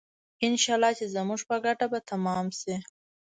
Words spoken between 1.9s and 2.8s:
به تمام شي.